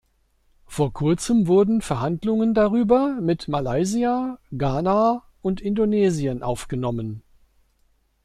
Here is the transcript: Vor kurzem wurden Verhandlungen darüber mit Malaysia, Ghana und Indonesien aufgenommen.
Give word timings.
Vor 0.65 0.93
kurzem 0.93 1.45
wurden 1.45 1.83
Verhandlungen 1.83 2.55
darüber 2.55 3.19
mit 3.21 3.47
Malaysia, 3.47 4.39
Ghana 4.57 5.21
und 5.43 5.61
Indonesien 5.61 6.41
aufgenommen. 6.41 7.21